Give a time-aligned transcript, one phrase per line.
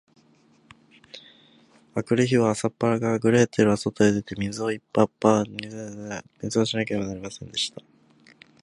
[1.93, 7.81] あくる日は、朝っぱらから、グレーテルはそとへ出て、水をいっぱいはった大鍋をつるして、火をもしつけなければなりませんでした。